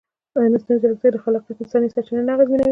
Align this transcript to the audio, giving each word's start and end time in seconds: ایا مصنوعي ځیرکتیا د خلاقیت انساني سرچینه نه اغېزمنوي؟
ایا 0.37 0.51
مصنوعي 0.53 0.79
ځیرکتیا 0.83 1.09
د 1.11 1.17
خلاقیت 1.23 1.57
انساني 1.59 1.87
سرچینه 1.93 2.21
نه 2.27 2.31
اغېزمنوي؟ 2.35 2.69